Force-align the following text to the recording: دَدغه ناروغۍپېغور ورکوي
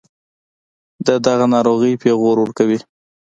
دَدغه 1.05 1.45
ناروغۍپېغور 1.53 2.35
ورکوي 2.39 2.77